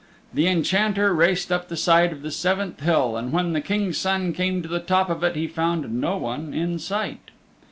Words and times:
The 0.33 0.47
Enchanter 0.47 1.13
raced 1.13 1.51
up 1.51 1.67
the 1.67 1.77
side 1.77 2.11
of 2.11 2.23
the 2.23 2.31
seventh 2.31 2.79
hill, 2.79 3.15
and 3.15 3.31
when 3.31 3.53
the 3.53 3.61
King's 3.61 3.99
Son 3.99 4.33
came 4.33 4.63
to 4.63 4.67
the 4.67 4.79
top 4.79 5.11
of 5.11 5.23
it 5.23 5.35
he 5.35 5.45
found 5.45 5.93
no 6.01 6.17
one 6.17 6.55
in 6.55 6.79
sight. 6.79 7.29